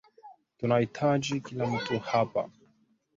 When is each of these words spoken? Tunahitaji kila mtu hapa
Tunahitaji 0.57 1.41
kila 1.41 1.65
mtu 1.67 1.99
hapa 1.99 2.49